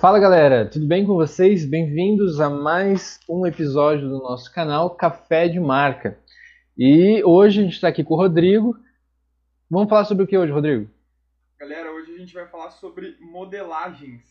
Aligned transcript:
Fala 0.00 0.18
galera, 0.18 0.64
tudo 0.64 0.86
bem 0.86 1.04
com 1.04 1.14
vocês? 1.14 1.66
Bem-vindos 1.66 2.40
a 2.40 2.48
mais 2.48 3.20
um 3.28 3.44
episódio 3.44 4.08
do 4.08 4.16
nosso 4.16 4.50
canal 4.50 4.88
Café 4.88 5.46
de 5.46 5.60
Marca. 5.60 6.18
E 6.74 7.22
hoje 7.22 7.60
a 7.60 7.64
gente 7.64 7.74
está 7.74 7.88
aqui 7.88 8.02
com 8.02 8.14
o 8.14 8.16
Rodrigo. 8.16 8.74
Vamos 9.70 9.90
falar 9.90 10.06
sobre 10.06 10.24
o 10.24 10.26
que 10.26 10.38
hoje, 10.38 10.50
Rodrigo? 10.50 10.88
Galera, 11.60 11.92
hoje 11.92 12.14
a 12.14 12.16
gente 12.16 12.32
vai 12.32 12.46
falar 12.48 12.70
sobre 12.70 13.14
modelagens. 13.20 14.22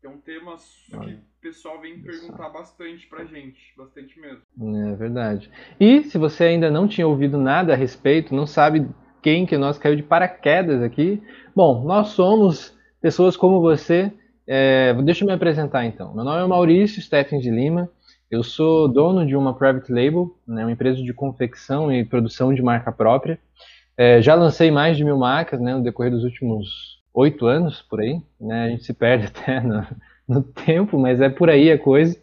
Que 0.00 0.06
é 0.06 0.10
um 0.10 0.16
tema 0.16 0.56
que 0.88 0.96
o 0.96 1.18
pessoal 1.42 1.78
vem 1.82 2.00
perguntar 2.00 2.48
bastante 2.48 3.06
pra 3.06 3.26
gente, 3.26 3.60
bastante 3.76 4.18
mesmo. 4.18 4.40
É 4.74 4.96
verdade. 4.96 5.50
E 5.78 6.02
se 6.04 6.16
você 6.16 6.44
ainda 6.44 6.70
não 6.70 6.88
tinha 6.88 7.06
ouvido 7.06 7.36
nada 7.36 7.74
a 7.74 7.76
respeito, 7.76 8.34
não 8.34 8.46
sabe 8.46 8.88
quem 9.20 9.44
que 9.44 9.58
nós 9.58 9.76
caiu 9.76 9.96
de 9.96 10.02
paraquedas 10.02 10.82
aqui, 10.82 11.22
bom, 11.54 11.84
nós 11.84 12.08
somos 12.08 12.74
pessoas 13.02 13.36
como 13.36 13.60
você 13.60 14.10
é, 14.52 14.92
deixa 15.04 15.22
eu 15.22 15.28
me 15.28 15.32
apresentar 15.32 15.84
então. 15.84 16.12
Meu 16.12 16.24
nome 16.24 16.42
é 16.42 16.46
Maurício 16.48 17.00
Steffen 17.00 17.38
de 17.38 17.48
Lima. 17.48 17.88
Eu 18.28 18.42
sou 18.42 18.88
dono 18.88 19.24
de 19.24 19.36
uma 19.36 19.54
private 19.54 19.92
label, 19.92 20.36
né, 20.44 20.64
uma 20.64 20.72
empresa 20.72 21.00
de 21.00 21.14
confecção 21.14 21.92
e 21.92 22.04
produção 22.04 22.52
de 22.52 22.60
marca 22.60 22.90
própria. 22.90 23.38
É, 23.96 24.20
já 24.20 24.34
lancei 24.34 24.68
mais 24.72 24.96
de 24.96 25.04
mil 25.04 25.16
marcas 25.16 25.60
né, 25.60 25.72
no 25.72 25.84
decorrer 25.84 26.10
dos 26.10 26.24
últimos 26.24 26.98
oito 27.14 27.46
anos, 27.46 27.80
por 27.82 28.00
aí. 28.00 28.20
Né, 28.40 28.64
a 28.64 28.68
gente 28.70 28.82
se 28.82 28.92
perde 28.92 29.26
até 29.32 29.60
no, 29.60 29.86
no 30.26 30.42
tempo, 30.42 30.98
mas 30.98 31.20
é 31.20 31.28
por 31.28 31.48
aí 31.48 31.70
a 31.70 31.78
coisa. 31.78 32.16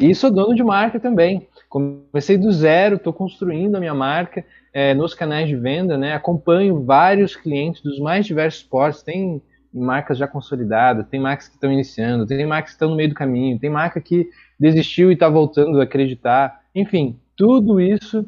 E 0.00 0.14
sou 0.14 0.30
dono 0.30 0.54
de 0.54 0.64
marca 0.64 0.98
também. 0.98 1.46
Comecei 1.68 2.38
do 2.38 2.50
zero, 2.50 2.96
estou 2.96 3.12
construindo 3.12 3.76
a 3.76 3.80
minha 3.80 3.94
marca 3.94 4.42
é, 4.72 4.94
nos 4.94 5.12
canais 5.12 5.48
de 5.48 5.56
venda, 5.56 5.98
né, 5.98 6.14
acompanho 6.14 6.82
vários 6.82 7.36
clientes 7.36 7.82
dos 7.82 7.98
mais 8.00 8.24
diversos 8.24 8.62
portos. 8.62 9.02
Tem 9.02 9.42
marcas 9.74 10.16
já 10.16 10.28
consolidadas, 10.28 11.06
tem 11.08 11.20
marcas 11.20 11.48
que 11.48 11.54
estão 11.54 11.72
iniciando, 11.72 12.26
tem 12.26 12.46
marcas 12.46 12.70
que 12.70 12.76
estão 12.76 12.90
no 12.90 12.96
meio 12.96 13.08
do 13.08 13.14
caminho, 13.14 13.58
tem 13.58 13.68
marca 13.68 14.00
que 14.00 14.30
desistiu 14.58 15.10
e 15.10 15.14
está 15.14 15.28
voltando 15.28 15.80
a 15.80 15.84
acreditar. 15.84 16.60
Enfim, 16.74 17.18
tudo 17.36 17.80
isso 17.80 18.24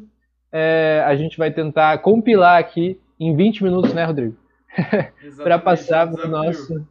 é, 0.51 1.03
a 1.05 1.15
gente 1.15 1.37
vai 1.37 1.51
tentar 1.51 1.97
compilar 1.99 2.59
aqui 2.59 2.99
em 3.19 3.35
20 3.35 3.63
minutos, 3.63 3.93
né, 3.93 4.03
Rodrigo? 4.03 4.35
para 5.41 5.57
passar 5.57 6.11
para 6.11 6.27
nosso 6.27 6.85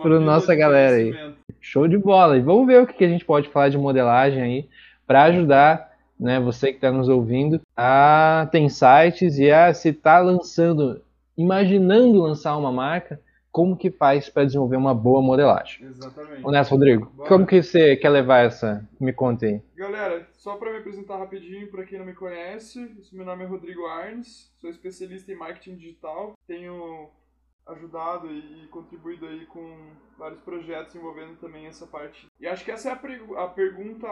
para 0.00 0.20
nossa 0.20 0.54
galera 0.54 0.96
aí. 0.96 1.34
Show 1.60 1.88
de 1.88 1.98
bola. 1.98 2.36
E 2.36 2.40
vamos 2.40 2.66
ver 2.66 2.82
o 2.82 2.86
que 2.86 3.04
a 3.04 3.08
gente 3.08 3.24
pode 3.24 3.48
falar 3.48 3.68
de 3.68 3.78
modelagem 3.78 4.42
aí 4.42 4.68
para 5.06 5.24
ajudar 5.24 5.92
né, 6.18 6.38
você 6.38 6.68
que 6.68 6.76
está 6.76 6.92
nos 6.92 7.08
ouvindo 7.08 7.60
a 7.76 8.48
ter 8.52 8.60
insights 8.60 9.38
e 9.38 9.50
a 9.50 9.74
se 9.74 9.88
está 9.88 10.20
lançando, 10.20 11.02
imaginando 11.36 12.22
lançar 12.22 12.56
uma 12.56 12.70
marca, 12.70 13.20
como 13.52 13.76
que 13.76 13.90
faz 13.90 14.30
para 14.30 14.46
desenvolver 14.46 14.76
uma 14.76 14.94
boa 14.94 15.20
modelagem. 15.20 15.86
Exatamente. 15.86 16.44
Honesto, 16.44 16.70
Rodrigo, 16.70 17.06
Bora. 17.10 17.28
como 17.28 17.46
que 17.46 17.62
você 17.62 17.94
quer 17.96 18.08
levar 18.08 18.46
essa? 18.46 18.88
Me 18.98 19.12
conte 19.12 19.44
aí. 19.44 19.62
Galera, 19.76 20.26
só 20.32 20.56
para 20.56 20.72
me 20.72 20.78
apresentar 20.78 21.18
rapidinho, 21.18 21.70
para 21.70 21.84
quem 21.84 21.98
não 21.98 22.06
me 22.06 22.14
conhece, 22.14 22.96
meu 23.12 23.26
nome 23.26 23.44
é 23.44 23.46
Rodrigo 23.46 23.84
Arnes, 23.86 24.50
sou 24.58 24.70
especialista 24.70 25.30
em 25.30 25.36
marketing 25.36 25.76
digital, 25.76 26.32
tenho 26.46 27.10
ajudado 27.66 28.28
e 28.32 28.66
contribuído 28.68 29.26
aí 29.26 29.46
com 29.46 29.90
vários 30.18 30.40
projetos 30.40 30.96
envolvendo 30.96 31.36
também 31.36 31.66
essa 31.66 31.86
parte. 31.86 32.26
E 32.40 32.46
acho 32.46 32.64
que 32.64 32.70
essa 32.70 32.88
é 32.88 32.92
a, 32.92 33.44
a 33.44 33.48
pergunta 33.48 34.08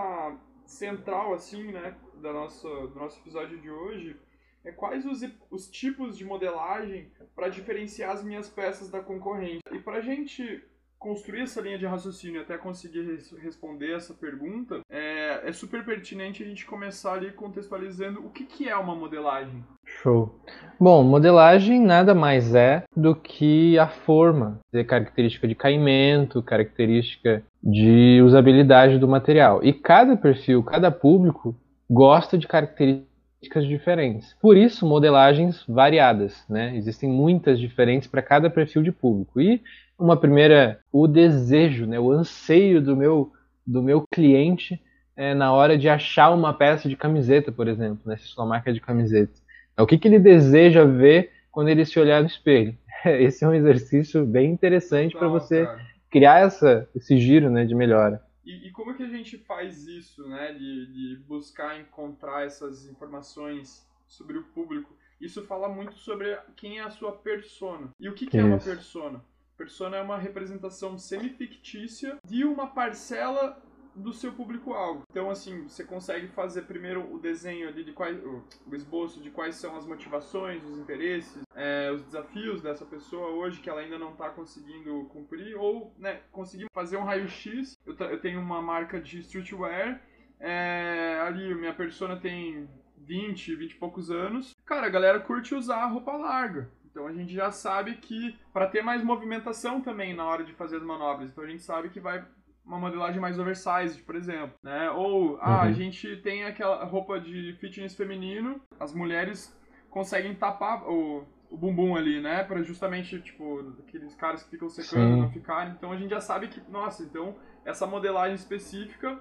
central, 0.67 1.33
assim, 1.35 1.73
né, 1.73 1.97
da 2.21 2.33
nossa, 2.33 2.69
do 2.69 2.95
nosso 2.95 3.19
episódio 3.21 3.59
de 3.59 3.71
hoje, 3.71 4.17
é 4.65 4.71
quais 4.71 5.05
os, 5.07 5.21
os 5.51 5.69
tipos 5.69 6.17
de 6.17 6.25
modelagem 6.25 7.11
para 7.35 7.49
diferenciar 7.49 8.11
as 8.11 8.23
minhas 8.23 8.49
peças 8.49 8.91
da 8.91 9.01
concorrente. 9.01 9.63
E 9.73 9.79
para 9.79 9.99
a 9.99 10.01
gente 10.01 10.63
construir 11.01 11.41
essa 11.41 11.63
linha 11.63 11.79
de 11.79 11.87
raciocínio 11.87 12.43
até 12.43 12.59
conseguir 12.59 13.01
res 13.01 13.33
responder 13.43 13.97
essa 13.97 14.13
pergunta, 14.13 14.81
é, 14.91 15.49
é, 15.49 15.53
super 15.53 15.83
pertinente 15.83 16.43
a 16.43 16.47
gente 16.47 16.67
começar 16.67 17.15
ali 17.15 17.33
contextualizando 17.33 18.21
o 18.21 18.29
que, 18.29 18.45
que 18.45 18.69
é 18.69 18.77
uma 18.77 18.95
modelagem. 18.95 19.65
Show. 19.87 20.39
Bom, 20.79 21.03
modelagem 21.03 21.81
nada 21.81 22.15
mais 22.15 22.55
é 22.55 22.85
do 22.95 23.17
que 23.17 23.79
a 23.79 23.89
forma, 23.89 24.61
característica 24.87 25.49
de 25.49 25.55
caimento, 25.55 26.43
característica 26.43 27.43
de 27.63 28.21
usabilidade 28.23 28.99
do 28.99 29.09
material. 29.09 29.65
E 29.65 29.73
cada 29.73 30.17
perfil, 30.19 30.63
cada 30.63 30.91
público 30.91 31.57
gosta 31.91 32.37
de 32.37 32.47
características 32.47 33.10
características 33.41 33.67
diferentes. 33.67 34.37
Por 34.41 34.57
isso, 34.57 34.87
modelagens 34.87 35.65
variadas, 35.67 36.45
né? 36.49 36.77
Existem 36.77 37.09
muitas 37.09 37.59
diferentes 37.59 38.09
para 38.09 38.23
cada 38.23 38.51
perfil 38.51 38.83
de 38.83 38.93
público. 38.93 39.41
E 39.41 39.63
uma 39.99 40.17
primeira, 40.17 40.81
o 40.93 41.07
desejo, 41.09 41.87
né? 41.87 41.99
O 41.99 42.11
anseio 42.11 42.81
do 42.81 42.97
meu 42.97 43.33
do 43.67 43.83
meu 43.83 44.05
cliente 44.11 44.81
é, 45.17 45.33
na 45.35 45.53
hora 45.53 45.79
de 45.79 45.89
achar 45.89 46.31
uma 46.31 46.53
peça 46.53 46.89
de 46.89 46.97
camiseta, 46.97 47.53
por 47.53 47.69
exemplo, 47.69 48.01
né? 48.05 48.17
Se 48.17 48.29
sua 48.29 48.45
marca 48.45 48.71
é 48.71 48.73
de 48.73 48.81
camiseta. 48.81 49.33
É 49.77 49.83
o 49.83 49.87
que, 49.87 49.99
que 49.99 50.09
ele 50.09 50.19
deseja 50.19 50.85
ver 50.85 51.31
quando 51.51 51.69
ele 51.69 51.85
se 51.85 51.99
olhar 51.99 52.21
no 52.21 52.27
espelho. 52.27 52.77
Esse 53.05 53.45
é 53.45 53.49
um 53.49 53.55
exercício 53.55 54.27
bem 54.27 54.51
interessante 54.51 55.17
para 55.17 55.29
você 55.29 55.65
cara. 55.65 55.81
criar 56.11 56.41
essa, 56.41 56.89
esse 56.95 57.19
giro 57.19 57.51
né, 57.51 57.65
de 57.65 57.75
melhora. 57.75 58.21
E, 58.45 58.69
e, 58.69 58.71
como 58.73 58.95
que 58.95 59.03
a 59.03 59.09
gente 59.09 59.37
faz 59.39 59.87
isso, 59.87 60.27
né? 60.29 60.53
De, 60.53 60.87
de 60.87 61.17
buscar 61.27 61.79
encontrar 61.79 62.45
essas 62.45 62.87
informações 62.87 63.87
sobre 64.07 64.39
o 64.39 64.45
público? 64.45 64.95
Isso 65.21 65.45
fala 65.47 65.69
muito 65.69 65.95
sobre 65.97 66.35
quem 66.57 66.79
é 66.79 66.83
a 66.83 66.91
sua 66.91 67.13
persona. 67.13 67.91
E 68.01 68.09
o 68.09 68.15
que, 68.15 68.27
que 68.27 68.39
é 68.39 68.45
uma 68.45 68.59
persona? 68.59 69.23
Persona 69.57 69.99
é 69.99 70.03
uma 70.03 70.17
representação 70.17 70.97
semi-fictícia 70.99 72.17
de 72.25 72.45
uma 72.45 72.69
parcela 72.69 73.63
do 73.95 74.13
seu 74.13 74.33
público-alvo. 74.33 75.03
Então, 75.11 75.31
assim, 75.31 75.63
você 75.69 75.85
consegue 75.85 76.29
fazer 76.29 76.63
primeiro 76.63 77.13
o 77.13 77.19
desenho 77.19 77.69
ali 77.69 77.85
de 77.85 77.93
quais, 77.93 78.19
o 78.25 78.45
esboço 78.73 79.21
de 79.21 79.31
quais 79.31 79.57
são 79.57 79.77
as 79.77 79.87
motivações, 79.87 80.65
os 80.65 80.79
interesses, 80.79 81.43
é, 81.55 81.91
os 81.93 82.03
desafios 82.03 82.63
dessa 82.63 82.85
pessoa 82.85 83.29
hoje 83.29 83.61
que 83.61 83.69
ela 83.69 83.81
ainda 83.81 83.99
não 83.99 84.13
está 84.13 84.31
conseguindo 84.31 85.05
cumprir, 85.07 85.57
ou, 85.57 85.95
né, 85.99 86.21
conseguir 86.31 86.67
fazer 86.73 86.97
um 86.97 87.05
raio-x. 87.05 87.79
Eu, 87.85 87.95
eu, 87.95 88.21
tenho 88.21 88.41
uma 88.41 88.63
marca 88.63 89.01
de 89.01 89.19
streetwear, 89.21 90.03
é, 90.39 91.21
ali 91.27 91.55
minha 91.55 91.75
persona 91.75 92.17
tem 92.17 92.69
20, 92.99 93.55
20 93.57 93.73
e 93.73 93.77
poucos 93.77 94.11
anos. 94.11 94.57
Cara, 94.65 94.87
a 94.87 94.91
galera 94.91 95.21
curte 95.21 95.55
usar 95.55 95.85
roupa 95.87 96.13
larga. 96.13 96.71
Então 96.91 97.07
a 97.07 97.13
gente 97.13 97.33
já 97.33 97.51
sabe 97.51 97.97
que 97.97 98.37
para 98.53 98.67
ter 98.67 98.83
mais 98.83 99.03
movimentação 99.03 99.81
também 99.81 100.15
na 100.15 100.25
hora 100.25 100.43
de 100.43 100.53
fazer 100.55 100.77
as 100.77 100.83
manobras, 100.83 101.31
então 101.31 101.45
a 101.45 101.47
gente 101.47 101.63
sabe 101.63 101.89
que 101.89 102.01
vai 102.01 102.25
uma 102.71 102.79
modelagem 102.79 103.21
mais 103.21 103.37
oversized, 103.37 104.01
por 104.05 104.15
exemplo, 104.15 104.55
né? 104.63 104.91
Ou 104.93 105.39
ah, 105.41 105.51
uhum. 105.51 105.61
a 105.63 105.73
gente 105.73 106.17
tem 106.19 106.45
aquela 106.45 106.85
roupa 106.85 107.19
de 107.19 107.53
fitness 107.55 107.97
feminino, 107.97 108.61
as 108.79 108.95
mulheres 108.95 109.59
conseguem 109.91 110.37
tapar 110.37 110.89
o, 110.89 111.25
o 111.51 111.57
bumbum 111.57 111.97
ali, 111.97 112.21
né, 112.21 112.45
para 112.45 112.63
justamente 112.63 113.21
tipo 113.21 113.75
aqueles 113.81 114.15
caras 114.15 114.45
que 114.45 114.51
ficam 114.51 114.69
secando 114.69 115.15
Sim. 115.15 115.21
não 115.21 115.31
ficarem. 115.31 115.73
Então 115.73 115.91
a 115.91 115.97
gente 115.97 116.11
já 116.11 116.21
sabe 116.21 116.47
que, 116.47 116.63
nossa, 116.71 117.03
então 117.03 117.35
essa 117.65 117.89
modelagem 117.89 118.37
específica 118.37 119.19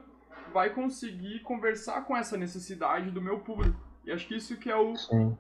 vai 0.54 0.70
conseguir 0.70 1.40
conversar 1.40 2.06
com 2.06 2.16
essa 2.16 2.38
necessidade 2.38 3.10
do 3.10 3.22
meu 3.22 3.40
público. 3.40 3.80
E 4.06 4.12
acho 4.12 4.28
que 4.28 4.36
isso 4.36 4.58
que 4.58 4.70
é 4.70 4.78
o, 4.78 4.94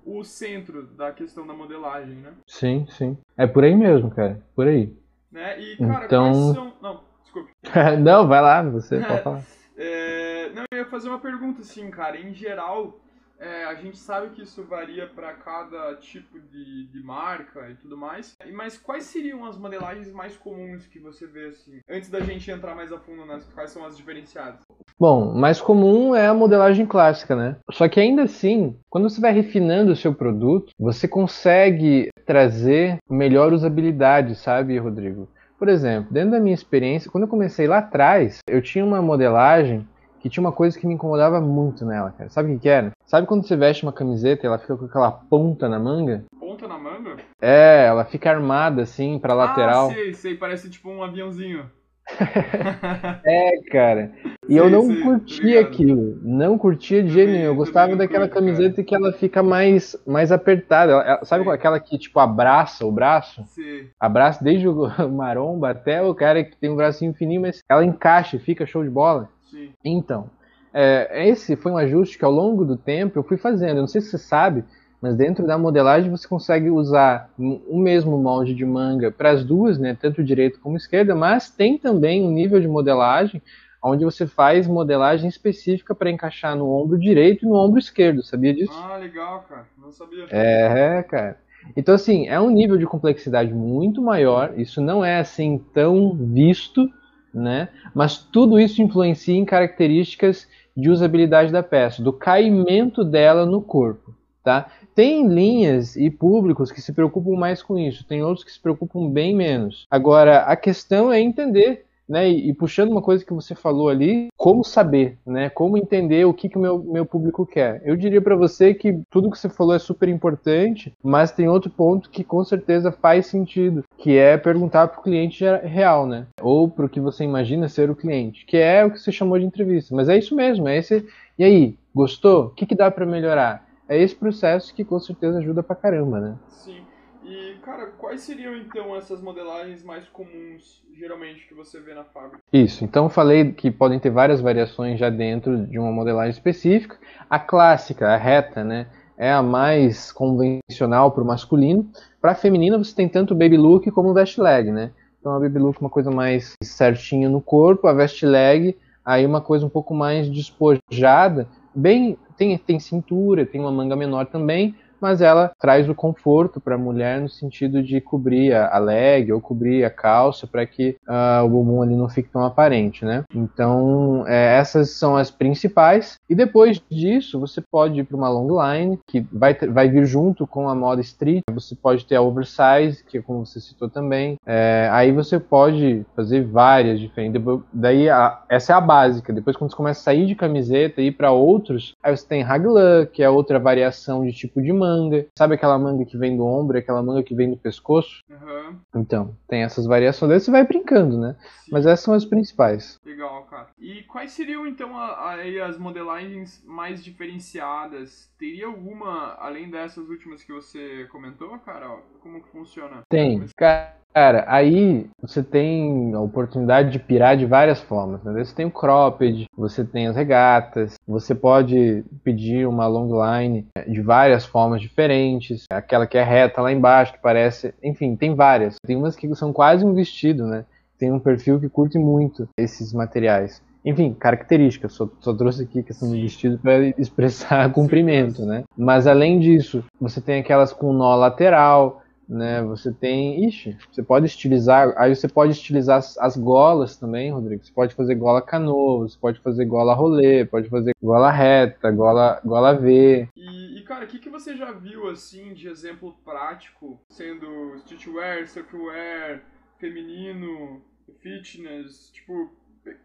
o 0.05 0.23
centro 0.23 0.87
da 0.87 1.11
questão 1.11 1.45
da 1.45 1.53
modelagem, 1.53 2.15
né? 2.15 2.33
Sim, 2.45 2.87
sim. 2.89 3.17
É 3.37 3.45
por 3.47 3.63
aí 3.63 3.75
mesmo, 3.75 4.11
cara. 4.11 4.43
Por 4.55 4.67
aí. 4.67 4.95
Né? 5.31 5.59
E, 5.59 5.77
cara, 5.77 6.05
então... 6.05 6.31
quais 6.31 6.55
são... 6.55 6.73
Não, 6.81 7.08
Desculpe. 7.39 7.51
não, 8.01 8.27
vai 8.27 8.41
lá, 8.41 8.61
você 8.63 8.99
pode 8.99 9.23
falar. 9.23 9.41
É, 9.77 10.49
não, 10.53 10.63
eu 10.71 10.79
ia 10.79 10.85
fazer 10.85 11.09
uma 11.09 11.19
pergunta 11.19 11.61
assim, 11.61 11.89
cara. 11.89 12.19
Em 12.19 12.33
geral, 12.33 12.99
é, 13.39 13.63
a 13.63 13.73
gente 13.75 13.97
sabe 13.97 14.31
que 14.31 14.41
isso 14.41 14.63
varia 14.63 15.07
para 15.07 15.33
cada 15.33 15.95
tipo 15.95 16.37
de, 16.39 16.87
de 16.87 17.01
marca 17.01 17.69
e 17.69 17.75
tudo 17.75 17.95
mais. 17.95 18.35
Mas 18.51 18.77
quais 18.77 19.05
seriam 19.05 19.45
as 19.45 19.57
modelagens 19.57 20.11
mais 20.11 20.35
comuns 20.35 20.85
que 20.87 20.99
você 20.99 21.25
vê 21.25 21.47
assim? 21.47 21.79
Antes 21.89 22.09
da 22.09 22.19
gente 22.19 22.51
entrar 22.51 22.75
mais 22.75 22.91
a 22.91 22.99
fundo 22.99 23.25
nas 23.25 23.45
quais 23.45 23.71
são 23.71 23.85
as 23.85 23.95
diferenciadas. 23.95 24.59
Bom, 24.99 25.33
mais 25.33 25.61
comum 25.61 26.13
é 26.13 26.27
a 26.27 26.33
modelagem 26.33 26.85
clássica, 26.85 27.33
né? 27.33 27.55
Só 27.71 27.87
que 27.87 28.01
ainda 28.01 28.23
assim, 28.23 28.77
quando 28.89 29.09
você 29.09 29.21
vai 29.21 29.31
refinando 29.31 29.93
o 29.93 29.95
seu 29.95 30.13
produto, 30.13 30.73
você 30.77 31.07
consegue 31.07 32.09
trazer 32.25 32.97
melhor 33.09 33.53
usabilidade, 33.53 34.35
sabe, 34.35 34.77
Rodrigo? 34.77 35.29
Por 35.59 35.67
exemplo, 35.67 36.07
dentro 36.09 36.31
da 36.31 36.39
minha 36.39 36.55
experiência, 36.55 37.11
quando 37.11 37.25
eu 37.25 37.27
comecei 37.27 37.67
lá 37.67 37.79
atrás, 37.79 38.39
eu 38.47 38.61
tinha 38.61 38.83
uma 38.83 39.01
modelagem 39.01 39.85
que 40.21 40.29
tinha 40.29 40.41
uma 40.41 40.53
coisa 40.53 40.79
que 40.79 40.87
me 40.87 40.93
incomodava 40.93 41.41
muito 41.41 41.85
nela, 41.85 42.13
cara. 42.17 42.29
Sabe 42.29 42.49
o 42.49 42.55
que, 42.55 42.61
que 42.61 42.69
era? 42.69 42.91
Sabe 43.05 43.27
quando 43.27 43.45
você 43.45 43.57
veste 43.57 43.83
uma 43.83 43.91
camiseta 43.91 44.45
e 44.45 44.47
ela 44.47 44.57
fica 44.57 44.77
com 44.77 44.85
aquela 44.85 45.11
ponta 45.11 45.67
na 45.67 45.77
manga? 45.77 46.23
Ponta 46.39 46.65
na 46.65 46.77
manga? 46.77 47.17
É, 47.41 47.85
ela 47.87 48.05
fica 48.05 48.29
armada 48.29 48.83
assim 48.83 49.19
pra 49.19 49.33
lateral. 49.33 49.91
Ah, 49.91 49.93
sei, 49.93 50.13
sei, 50.13 50.35
parece 50.35 50.69
tipo 50.69 50.89
um 50.89 51.03
aviãozinho. 51.03 51.69
é, 53.25 53.61
cara. 53.69 54.11
E 54.49 54.57
eu 54.57 54.69
não 54.69 54.87
sim, 54.87 55.01
curtia 55.03 55.61
aquilo. 55.61 56.19
Não 56.23 56.57
curtia 56.57 57.03
de 57.03 57.09
jeito 57.09 57.31
nenhum. 57.31 57.45
Eu 57.45 57.55
gostava 57.55 57.95
daquela 57.95 58.27
camiseta 58.27 58.83
que 58.83 58.95
ela 58.95 59.13
fica 59.13 59.43
mais, 59.43 59.95
mais 60.07 60.31
apertada. 60.31 60.91
Ela, 60.91 61.23
sabe 61.23 61.43
sim. 61.43 61.49
aquela 61.51 61.79
que, 61.79 61.97
tipo, 61.99 62.19
abraça 62.19 62.85
o 62.85 62.91
braço? 62.91 63.43
Sim. 63.47 63.87
Abraça 63.99 64.43
desde 64.43 64.67
o 64.67 64.89
maromba 65.09 65.69
até 65.69 66.01
o 66.01 66.15
cara 66.15 66.43
que 66.43 66.57
tem 66.57 66.69
um 66.69 66.75
bracinho 66.75 67.13
fininho, 67.13 67.41
mas 67.41 67.63
ela 67.69 67.85
encaixa 67.85 68.37
e 68.37 68.39
fica 68.39 68.65
show 68.65 68.83
de 68.83 68.89
bola. 68.89 69.29
Sim. 69.51 69.69
Então, 69.85 70.29
é, 70.73 71.27
esse 71.27 71.55
foi 71.55 71.71
um 71.71 71.77
ajuste 71.77 72.17
que 72.17 72.25
ao 72.25 72.31
longo 72.31 72.65
do 72.65 72.75
tempo 72.75 73.19
eu 73.19 73.23
fui 73.23 73.37
fazendo. 73.37 73.77
Eu 73.77 73.81
não 73.81 73.87
sei 73.87 74.01
se 74.01 74.09
você 74.09 74.17
sabe, 74.17 74.63
mas 75.01 75.15
dentro 75.15 75.45
da 75.45 75.57
modelagem 75.57 76.09
você 76.09 76.27
consegue 76.27 76.69
usar 76.69 77.29
o 77.37 77.79
mesmo 77.79 78.17
molde 78.17 78.53
de 78.53 78.65
manga 78.65 79.11
para 79.11 79.31
as 79.31 79.43
duas, 79.43 79.77
né, 79.77 79.97
tanto 79.99 80.23
direita 80.23 80.59
como 80.61 80.75
esquerda, 80.75 81.15
mas 81.15 81.49
tem 81.49 81.77
também 81.77 82.25
um 82.25 82.31
nível 82.31 82.59
de 82.59 82.67
modelagem 82.67 83.41
onde 83.83 84.03
você 84.03 84.27
faz 84.27 84.67
modelagem 84.67 85.29
específica 85.29 85.95
para 85.95 86.11
encaixar 86.11 86.55
no 86.55 86.69
ombro 86.69 86.97
direito 86.97 87.45
e 87.45 87.49
no 87.49 87.55
ombro 87.55 87.79
esquerdo, 87.79 88.23
sabia 88.23 88.53
disso? 88.53 88.73
Ah, 88.73 88.97
legal, 88.97 89.45
cara, 89.47 89.67
não 89.77 89.91
sabia. 89.91 90.25
É, 90.29 91.03
cara. 91.03 91.37
Então, 91.75 91.95
assim, 91.95 92.27
é 92.27 92.39
um 92.39 92.49
nível 92.49 92.77
de 92.77 92.85
complexidade 92.85 93.53
muito 93.53 94.01
maior, 94.01 94.53
isso 94.57 94.81
não 94.81 95.03
é 95.03 95.19
assim 95.19 95.57
tão 95.73 96.15
visto, 96.15 96.89
né? 97.33 97.69
Mas 97.93 98.17
tudo 98.17 98.59
isso 98.59 98.81
influencia 98.81 99.35
em 99.35 99.45
características 99.45 100.47
de 100.75 100.89
usabilidade 100.89 101.51
da 101.51 101.61
peça, 101.61 102.01
do 102.01 102.13
caimento 102.13 103.03
dela 103.03 103.45
no 103.45 103.61
corpo, 103.61 104.15
tá? 104.43 104.71
Tem 104.95 105.27
linhas 105.27 105.95
e 105.95 106.09
públicos 106.09 106.71
que 106.71 106.81
se 106.81 106.93
preocupam 106.93 107.37
mais 107.37 107.61
com 107.61 107.77
isso, 107.77 108.05
tem 108.05 108.23
outros 108.23 108.45
que 108.45 108.51
se 108.51 108.59
preocupam 108.59 109.09
bem 109.09 109.35
menos. 109.35 109.85
Agora, 109.91 110.39
a 110.43 110.55
questão 110.55 111.11
é 111.11 111.19
entender 111.19 111.85
né, 112.09 112.29
e, 112.29 112.49
e, 112.49 112.53
puxando 112.53 112.91
uma 112.91 113.01
coisa 113.01 113.23
que 113.23 113.33
você 113.33 113.53
falou 113.53 113.87
ali, 113.87 114.29
como 114.35 114.63
saber, 114.63 115.17
né, 115.25 115.49
como 115.49 115.77
entender 115.77 116.25
o 116.25 116.33
que, 116.33 116.49
que 116.49 116.57
o 116.57 116.61
meu, 116.61 116.83
meu 116.83 117.05
público 117.05 117.45
quer. 117.45 117.81
Eu 117.85 117.95
diria 117.95 118.21
para 118.21 118.35
você 118.35 118.73
que 118.73 118.99
tudo 119.11 119.29
que 119.29 119.37
você 119.37 119.47
falou 119.47 119.75
é 119.75 119.79
super 119.79 120.09
importante, 120.09 120.91
mas 121.03 121.31
tem 121.31 121.47
outro 121.47 121.69
ponto 121.69 122.09
que 122.09 122.23
com 122.23 122.43
certeza 122.43 122.91
faz 122.91 123.27
sentido, 123.27 123.83
que 123.97 124.17
é 124.17 124.37
perguntar 124.37 124.87
para 124.87 124.99
o 124.99 125.03
cliente 125.03 125.45
real, 125.63 126.07
né, 126.07 126.25
ou 126.41 126.69
para 126.69 126.85
o 126.85 126.89
que 126.89 126.99
você 126.99 127.23
imagina 127.23 127.69
ser 127.69 127.89
o 127.89 127.95
cliente, 127.95 128.45
que 128.45 128.57
é 128.57 128.83
o 128.83 128.91
que 128.91 128.99
você 128.99 129.11
chamou 129.11 129.37
de 129.37 129.45
entrevista. 129.45 129.95
Mas 129.95 130.09
é 130.09 130.17
isso 130.17 130.35
mesmo, 130.35 130.67
é 130.67 130.77
esse. 130.77 131.05
E 131.37 131.43
aí, 131.43 131.75
gostou? 131.93 132.45
O 132.45 132.49
que, 132.49 132.65
que 132.65 132.75
dá 132.75 132.89
para 132.89 133.05
melhorar? 133.05 133.67
É 133.87 133.97
esse 133.97 134.15
processo 134.15 134.73
que 134.73 134.85
com 134.85 134.99
certeza 134.99 135.39
ajuda 135.39 135.63
pra 135.63 135.75
caramba, 135.75 136.19
né? 136.19 136.35
Sim. 136.49 136.88
E, 137.29 137.59
cara, 137.61 137.91
quais 137.95 138.21
seriam 138.21 138.57
então 138.57 138.95
essas 138.95 139.21
modelagens 139.21 139.83
mais 139.83 140.03
comuns, 140.09 140.81
geralmente, 140.97 141.47
que 141.47 141.53
você 141.53 141.79
vê 141.79 141.93
na 141.93 142.03
fábrica? 142.03 142.39
Isso, 142.51 142.83
então 142.83 143.03
eu 143.03 143.09
falei 143.09 143.51
que 143.51 143.69
podem 143.69 143.99
ter 143.99 144.09
várias 144.09 144.41
variações 144.41 144.99
já 144.99 145.11
dentro 145.11 145.67
de 145.67 145.77
uma 145.77 145.91
modelagem 145.91 146.31
específica. 146.31 146.97
A 147.29 147.37
clássica, 147.37 148.07
a 148.07 148.17
reta, 148.17 148.63
né, 148.63 148.87
é 149.15 149.31
a 149.31 149.43
mais 149.43 150.11
convencional 150.11 151.11
para 151.11 151.21
o 151.21 151.27
masculino. 151.27 151.87
Para 152.19 152.31
a 152.31 152.35
feminina, 152.35 152.79
você 152.79 152.95
tem 152.95 153.07
tanto 153.07 153.35
o 153.35 153.37
baby 153.37 153.57
look 153.57 153.91
como 153.91 154.09
o 154.09 154.13
vest 154.13 154.39
leg, 154.39 154.71
né? 154.71 154.91
Então 155.19 155.31
a 155.31 155.39
baby 155.39 155.59
look 155.59 155.77
é 155.77 155.81
uma 155.81 155.89
coisa 155.91 156.09
mais 156.09 156.55
certinha 156.63 157.29
no 157.29 157.41
corpo, 157.41 157.85
a 157.85 157.93
vest 157.93 158.23
leg 158.23 158.75
aí 159.05 159.23
uma 159.23 159.41
coisa 159.41 159.65
um 159.65 159.69
pouco 159.69 159.93
mais 159.93 160.27
despojada, 160.27 161.47
bem 161.75 162.17
tem, 162.35 162.57
tem 162.57 162.79
cintura, 162.79 163.45
tem 163.45 163.59
uma 163.59 163.71
manga 163.71 163.95
menor 163.95 164.25
também, 164.25 164.75
mas 165.01 165.21
ela 165.21 165.51
traz 165.59 165.89
o 165.89 165.95
conforto 165.95 166.59
para 166.59 166.75
a 166.75 166.77
mulher 166.77 167.21
no 167.21 167.29
sentido 167.29 167.81
de 167.81 168.01
cobrir 168.01 168.53
a 168.53 168.77
leg 168.77 169.31
ou 169.31 169.41
cobrir 169.41 169.83
a 169.83 169.89
calça 169.89 170.47
para 170.47 170.65
que 170.65 170.97
uh, 171.07 171.43
o 171.45 171.49
bumbum 171.49 171.81
ali 171.81 171.95
não 171.95 172.09
fique 172.09 172.29
tão 172.29 172.43
aparente, 172.43 173.05
né? 173.05 173.23
Então, 173.33 174.23
é, 174.27 174.57
essas 174.57 174.91
são 174.91 175.15
as 175.15 175.31
principais. 175.31 176.17
E 176.29 176.35
depois 176.35 176.81
disso, 176.89 177.39
você 177.39 177.61
pode 177.61 177.99
ir 177.99 178.03
para 178.03 178.17
uma 178.17 178.29
long 178.29 178.61
line, 178.61 178.99
que 179.07 179.25
vai, 179.31 179.53
vai 179.53 179.89
vir 179.89 180.05
junto 180.05 180.45
com 180.45 180.67
a 180.67 180.75
moda 180.75 181.01
street. 181.01 181.43
Você 181.51 181.75
pode 181.75 182.05
ter 182.05 182.15
a 182.15 182.21
oversize, 182.21 183.03
que 183.03 183.17
é 183.17 183.21
como 183.21 183.45
você 183.45 183.59
citou 183.59 183.89
também. 183.89 184.37
É, 184.45 184.89
aí 184.91 185.11
você 185.11 185.39
pode 185.39 186.05
fazer 186.15 186.43
várias 186.43 186.99
diferentes. 186.99 187.41
Daí, 187.73 188.09
a, 188.09 188.41
essa 188.49 188.73
é 188.73 188.75
a 188.75 188.81
básica. 188.81 189.33
Depois, 189.33 189.55
quando 189.55 189.71
você 189.71 189.77
começa 189.77 190.01
a 190.01 190.03
sair 190.03 190.25
de 190.25 190.35
camiseta 190.35 191.01
e 191.01 191.07
ir 191.07 191.11
para 191.11 191.31
outros, 191.31 191.95
aí 192.03 192.15
você 192.15 192.27
tem 192.27 192.41
raglan, 192.41 193.05
que 193.05 193.23
é 193.23 193.29
outra 193.29 193.59
variação 193.59 194.25
de 194.25 194.31
tipo 194.31 194.61
de 194.61 194.71
manga 194.71 194.88
manga. 194.89 195.27
Sabe 195.37 195.55
aquela 195.55 195.77
manga 195.77 196.05
que 196.05 196.17
vem 196.17 196.35
do 196.35 196.45
ombro 196.45 196.77
e 196.77 196.79
aquela 196.79 197.03
manga 197.03 197.23
que 197.23 197.35
vem 197.35 197.49
do 197.49 197.57
pescoço? 197.57 198.23
Uhum. 198.29 198.79
Então, 198.95 199.35
tem 199.47 199.63
essas 199.63 199.85
variações. 199.85 200.29
Daí 200.29 200.39
você 200.39 200.51
vai 200.51 200.65
brincando, 200.65 201.17
né? 201.19 201.35
Sim. 201.63 201.71
Mas 201.71 201.85
essas 201.85 202.03
são 202.03 202.13
as 202.13 202.25
principais. 202.25 202.99
Legal, 203.05 203.43
cara. 203.43 203.67
E 203.77 204.03
quais 204.03 204.31
seriam, 204.31 204.65
então, 204.67 204.97
aí 204.97 205.59
as 205.59 205.77
modelagens 205.77 206.63
mais 206.65 207.03
diferenciadas? 207.03 208.29
Teria 208.37 208.67
alguma, 208.67 209.35
além 209.39 209.69
dessas 209.69 210.09
últimas 210.09 210.43
que 210.43 210.53
você 210.53 211.05
comentou, 211.11 211.57
cara? 211.59 211.99
Como 212.21 212.41
que 212.41 212.49
funciona? 212.49 213.03
Tem. 213.09 213.45
Cara, 213.55 213.98
Cara, 214.13 214.43
aí 214.47 215.07
você 215.21 215.43
tem 215.43 216.13
a 216.15 216.19
oportunidade 216.19 216.91
de 216.91 216.99
pirar 216.99 217.37
de 217.37 217.45
várias 217.45 217.79
formas. 217.79 218.23
Né? 218.23 218.43
Você 218.43 218.55
tem 218.55 218.65
o 218.65 218.71
cropped, 218.71 219.45
você 219.55 219.85
tem 219.85 220.07
as 220.07 220.15
regatas, 220.15 220.95
você 221.07 221.35
pode 221.35 222.03
pedir 222.23 222.67
uma 222.67 222.87
long 222.87 223.09
line 223.23 223.67
de 223.87 224.01
várias 224.01 224.45
formas 224.45 224.81
diferentes. 224.81 225.65
Aquela 225.69 226.07
que 226.07 226.17
é 226.17 226.23
reta 226.23 226.61
lá 226.61 226.71
embaixo, 226.71 227.13
que 227.13 227.21
parece. 227.21 227.73
Enfim, 227.83 228.15
tem 228.15 228.33
várias. 228.33 228.75
Tem 228.83 228.95
umas 228.95 229.15
que 229.15 229.33
são 229.35 229.53
quase 229.53 229.85
um 229.85 229.93
vestido, 229.93 230.45
né? 230.45 230.65
Tem 230.97 231.11
um 231.11 231.19
perfil 231.19 231.59
que 231.59 231.69
curte 231.69 231.97
muito 231.97 232.49
esses 232.57 232.91
materiais. 232.91 233.61
Enfim, 233.85 234.13
características. 234.13 234.93
Só, 234.93 235.07
só 235.21 235.33
trouxe 235.33 235.63
aqui 235.63 235.79
a 235.79 235.83
questão 235.83 236.09
do 236.09 236.15
vestido 236.15 236.57
para 236.57 236.87
expressar 236.97 237.71
comprimento, 237.71 238.43
né? 238.43 238.63
Mas 238.75 239.07
além 239.07 239.39
disso, 239.39 239.83
você 240.01 240.19
tem 240.19 240.41
aquelas 240.41 240.73
com 240.73 240.91
nó 240.91 241.15
lateral 241.15 242.01
né? 242.29 242.61
Você 242.61 242.93
tem, 242.93 243.43
ixi, 243.47 243.75
você 243.91 244.03
pode 244.03 244.27
estilizar, 244.27 244.93
aí 244.97 245.15
você 245.15 245.27
pode 245.27 245.51
estilizar 245.51 245.97
as, 245.97 246.15
as, 246.19 246.37
golas 246.37 246.95
também, 246.95 247.31
Rodrigo. 247.31 247.65
Você 247.65 247.73
pode 247.73 247.95
fazer 247.95 248.13
gola 248.13 248.39
canoa, 248.39 249.09
você 249.09 249.17
pode 249.19 249.39
fazer 249.39 249.65
gola 249.65 249.95
rolê, 249.95 250.45
pode 250.45 250.69
fazer 250.69 250.93
gola 251.01 251.31
reta, 251.31 251.89
gola, 251.89 252.39
gola 252.45 252.75
V. 252.75 253.27
E, 253.35 253.79
e 253.79 253.83
cara, 253.83 254.05
o 254.05 254.07
que, 254.07 254.19
que 254.19 254.29
você 254.29 254.55
já 254.55 254.71
viu 254.71 255.09
assim 255.09 255.53
de 255.53 255.67
exemplo 255.67 256.15
prático, 256.23 257.01
sendo 257.09 257.75
streetwear, 257.77 258.47
surfwear, 258.47 259.41
feminino, 259.79 260.81
fitness, 261.21 262.11
tipo, 262.13 262.51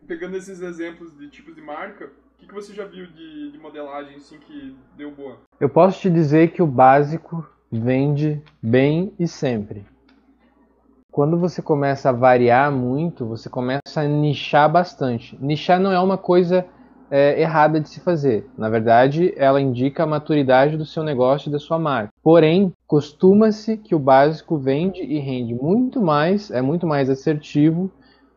pegando 0.07 0.37
esses 0.37 0.61
exemplos 0.61 1.17
de 1.17 1.31
tipos 1.31 1.55
de 1.55 1.63
marca, 1.63 2.07
o 2.07 2.39
que, 2.39 2.47
que 2.47 2.55
você 2.55 2.75
já 2.75 2.85
viu 2.85 3.07
de, 3.07 3.53
de 3.53 3.59
modelagem 3.59 4.17
assim 4.17 4.39
que 4.39 4.77
deu 4.97 5.11
boa? 5.11 5.41
Eu 5.59 5.71
posso 5.71 5.99
te 5.99 6.11
dizer 6.11 6.53
que 6.53 6.61
o 6.61 6.67
básico 6.67 7.47
vende 7.79 8.41
bem 8.63 9.13
e 9.19 9.27
sempre. 9.27 9.85
Quando 11.11 11.39
você 11.39 11.63
começa 11.63 12.09
a 12.09 12.13
variar 12.13 12.73
muito, 12.73 13.25
você 13.25 13.49
começa 13.49 14.01
a 14.01 14.05
nichar 14.05 14.71
bastante. 14.71 15.39
Nichar 15.41 15.79
não 15.79 15.93
é 15.93 16.01
uma 16.01 16.19
coisa 16.19 16.67
é, 17.11 17.41
errada 17.41 17.81
de 17.81 17.89
se 17.89 18.01
fazer. 18.01 18.49
Na 18.59 18.69
verdade, 18.69 19.33
ela 19.37 19.61
indica 19.61 20.03
a 20.03 20.07
maturidade 20.07 20.77
do 20.77 20.85
seu 20.85 21.05
negócio 21.05 21.49
e 21.49 21.53
da 21.53 21.59
sua 21.59 21.79
marca. 21.79 22.11
Porém, 22.23 22.73
costuma-se 22.87 23.77
que 23.77 23.95
o 23.95 23.99
básico 23.99 24.57
vende 24.59 25.01
e 25.03 25.19
rende 25.21 25.55
muito 25.55 26.03
mais, 26.03 26.51
é 26.51 26.61
muito 26.61 26.87
mais 26.87 27.09
assertivo 27.09 27.91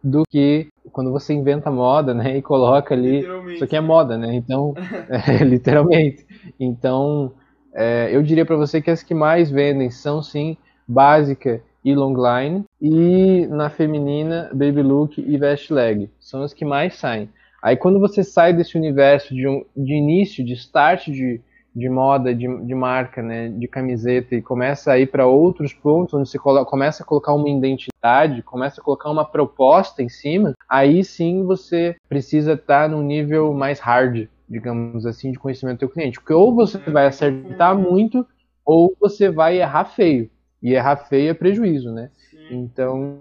do 0.04 0.22
que 0.30 0.68
quando 0.92 1.12
você 1.12 1.34
inventa 1.34 1.72
moda, 1.72 2.14
né, 2.14 2.38
e 2.38 2.42
coloca 2.42 2.94
ali, 2.94 3.26
isso 3.54 3.64
aqui 3.64 3.76
é 3.76 3.82
moda, 3.82 4.18
né? 4.18 4.36
Então, 4.36 4.74
é, 5.10 5.44
literalmente. 5.44 6.26
Então, 6.60 7.34
é, 7.80 8.10
eu 8.12 8.24
diria 8.24 8.44
para 8.44 8.56
você 8.56 8.82
que 8.82 8.90
as 8.90 9.04
que 9.04 9.14
mais 9.14 9.52
vendem 9.52 9.92
são 9.92 10.24
sim 10.24 10.58
básica 10.88 11.62
e 11.86 11.94
longline 11.94 12.66
e 12.82 13.46
na 13.52 13.70
feminina 13.70 14.50
baby 14.52 14.82
look 14.82 15.22
e 15.22 15.38
vest 15.38 15.70
leg 15.70 16.10
são 16.20 16.42
as 16.42 16.54
que 16.54 16.66
mais 16.66 16.96
saem. 16.96 17.30
Aí 17.62 17.78
quando 17.78 18.00
você 18.00 18.24
sai 18.24 18.52
desse 18.52 18.76
universo 18.76 19.36
de, 19.36 19.48
um, 19.48 19.64
de 19.76 19.94
início, 19.94 20.44
de 20.44 20.54
start 20.54 21.06
de, 21.06 21.40
de 21.76 21.88
moda, 21.88 22.34
de, 22.34 22.48
de 22.66 22.74
marca, 22.74 23.22
né, 23.22 23.50
de 23.50 23.68
camiseta 23.68 24.34
e 24.34 24.42
começa 24.42 24.94
a 24.94 25.00
ir 25.00 25.06
para 25.06 25.28
outros 25.28 25.72
pontos 25.72 26.16
onde 26.16 26.28
você 26.28 26.40
começa 26.40 27.04
a 27.04 27.06
colocar 27.06 27.36
uma 27.36 27.48
identidade, 27.48 28.42
começa 28.42 28.82
a 28.82 28.84
colocar 28.84 29.12
uma 29.12 29.24
proposta 29.24 30.02
em 30.02 30.10
cima, 30.10 30.56
aí 30.68 31.04
sim 31.04 31.44
você 31.44 31.96
precisa 32.10 32.54
estar 32.54 32.84
tá 32.84 32.88
num 32.88 33.04
nível 33.04 33.54
mais 33.54 33.80
hard, 33.80 34.28
digamos 34.50 35.06
assim, 35.06 35.32
de 35.32 35.40
conhecimento 35.40 35.78
do 35.78 35.80
teu 35.80 35.90
cliente. 35.90 36.20
Porque 36.20 36.34
ou 36.34 36.54
você 36.54 36.78
vai 36.78 37.08
acertar 37.08 37.78
muito, 37.78 38.26
ou 38.66 38.96
você 39.00 39.30
vai 39.30 39.60
errar 39.60 39.86
feio. 39.86 40.30
E 40.62 40.74
errar 40.74 40.98
feio 40.98 41.30
é 41.30 41.34
prejuízo, 41.34 41.92
né? 41.92 42.10
Então, 42.50 43.20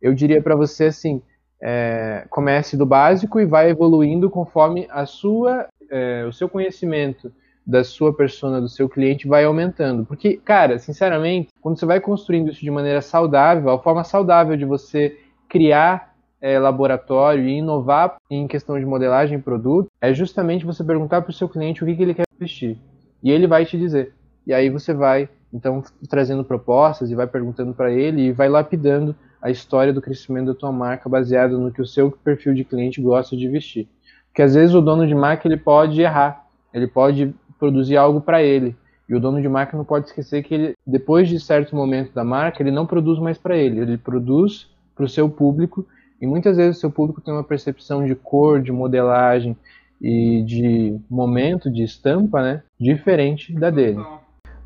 eu 0.00 0.14
diria 0.14 0.42
para 0.42 0.54
você 0.54 0.86
assim, 0.86 1.22
é, 1.60 2.26
comece 2.30 2.76
do 2.76 2.86
básico 2.86 3.40
e 3.40 3.46
vai 3.46 3.70
evoluindo 3.70 4.30
conforme 4.30 4.86
a 4.90 5.06
sua, 5.06 5.66
é, 5.90 6.24
o 6.24 6.32
seu 6.32 6.48
conhecimento 6.48 7.32
da 7.66 7.84
sua 7.84 8.14
persona, 8.14 8.60
do 8.60 8.68
seu 8.68 8.88
cliente 8.88 9.28
vai 9.28 9.44
aumentando. 9.44 10.04
Porque, 10.06 10.38
cara, 10.38 10.78
sinceramente, 10.78 11.48
quando 11.60 11.78
você 11.78 11.84
vai 11.84 12.00
construindo 12.00 12.50
isso 12.50 12.60
de 12.60 12.70
maneira 12.70 13.02
saudável, 13.02 13.70
a 13.70 13.78
forma 13.78 14.04
saudável 14.04 14.56
de 14.56 14.64
você 14.64 15.18
criar 15.48 16.07
é, 16.40 16.58
laboratório 16.58 17.44
e 17.44 17.58
inovar 17.58 18.16
em 18.30 18.46
questão 18.46 18.78
de 18.78 18.86
modelagem 18.86 19.38
de 19.38 19.44
produto 19.44 19.88
é 20.00 20.12
justamente 20.12 20.64
você 20.64 20.84
perguntar 20.84 21.22
para 21.22 21.30
o 21.30 21.34
seu 21.34 21.48
cliente 21.48 21.82
o 21.82 21.86
que, 21.86 21.96
que 21.96 22.02
ele 22.02 22.14
quer 22.14 22.24
vestir. 22.38 22.78
E 23.22 23.30
ele 23.30 23.46
vai 23.46 23.64
te 23.64 23.76
dizer. 23.76 24.14
E 24.46 24.54
aí 24.54 24.70
você 24.70 24.94
vai, 24.94 25.28
então, 25.52 25.82
trazendo 26.08 26.44
propostas 26.44 27.10
e 27.10 27.14
vai 27.14 27.26
perguntando 27.26 27.74
para 27.74 27.92
ele 27.92 28.22
e 28.22 28.32
vai 28.32 28.48
lapidando 28.48 29.14
a 29.42 29.50
história 29.50 29.92
do 29.92 30.02
crescimento 30.02 30.46
da 30.46 30.54
tua 30.54 30.72
marca 30.72 31.08
baseado 31.08 31.58
no 31.58 31.72
que 31.72 31.82
o 31.82 31.86
seu 31.86 32.10
perfil 32.10 32.54
de 32.54 32.64
cliente 32.64 33.00
gosta 33.00 33.36
de 33.36 33.48
vestir. 33.48 33.88
Porque 34.28 34.42
às 34.42 34.54
vezes 34.54 34.74
o 34.74 34.80
dono 34.80 35.06
de 35.06 35.14
marca 35.14 35.46
ele 35.48 35.56
pode 35.56 36.00
errar, 36.00 36.46
ele 36.72 36.86
pode 36.86 37.34
produzir 37.58 37.96
algo 37.96 38.20
para 38.20 38.42
ele. 38.42 38.76
E 39.08 39.14
o 39.14 39.20
dono 39.20 39.40
de 39.40 39.48
marca 39.48 39.76
não 39.76 39.84
pode 39.84 40.06
esquecer 40.06 40.42
que 40.42 40.54
ele, 40.54 40.74
depois 40.86 41.28
de 41.28 41.40
certo 41.40 41.74
momento 41.74 42.12
da 42.12 42.22
marca, 42.22 42.62
ele 42.62 42.70
não 42.70 42.86
produz 42.86 43.18
mais 43.18 43.38
para 43.38 43.56
ele, 43.56 43.80
ele 43.80 43.96
produz 43.96 44.70
para 44.94 45.04
o 45.04 45.08
seu 45.08 45.28
público 45.30 45.86
e 46.20 46.26
muitas 46.26 46.56
vezes 46.56 46.76
o 46.76 46.80
seu 46.80 46.90
público 46.90 47.20
tem 47.20 47.32
uma 47.32 47.44
percepção 47.44 48.04
de 48.04 48.14
cor, 48.14 48.60
de 48.60 48.72
modelagem 48.72 49.56
e 50.00 50.42
de 50.42 50.98
momento, 51.08 51.70
de 51.70 51.82
estampa, 51.82 52.42
né, 52.42 52.62
diferente 52.78 53.52
da 53.52 53.70
dele. 53.70 54.04